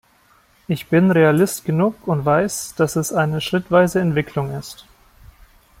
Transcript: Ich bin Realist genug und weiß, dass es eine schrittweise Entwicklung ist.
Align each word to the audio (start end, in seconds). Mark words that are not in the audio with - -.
Ich 0.67 0.87
bin 0.89 1.11
Realist 1.11 1.63
genug 1.63 2.07
und 2.07 2.25
weiß, 2.25 2.73
dass 2.73 2.95
es 2.95 3.13
eine 3.13 3.39
schrittweise 3.39 3.99
Entwicklung 4.01 4.49
ist. 4.57 4.87